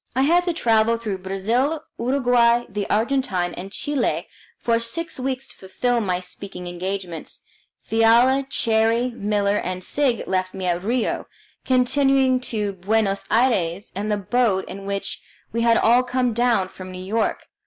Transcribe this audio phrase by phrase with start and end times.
[0.15, 4.27] I had to travel through Brazil, Uruguay, the Argentine, and Chile
[4.57, 7.43] for six weeks to fulfil my speaking engagements.
[7.83, 11.27] Fiala, Cherrie, Miller, and Sigg left me at Rio,
[11.65, 16.91] continuing to Buenos Aires in the boat in which we had all come down from
[16.91, 17.45] New York.